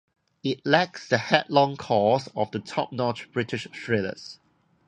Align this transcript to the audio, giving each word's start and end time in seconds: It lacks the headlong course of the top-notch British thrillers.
It 0.43 0.65
lacks 0.65 1.07
the 1.07 1.19
headlong 1.19 1.77
course 1.77 2.27
of 2.35 2.49
the 2.49 2.57
top-notch 2.59 3.31
British 3.31 3.67
thrillers. 3.71 4.39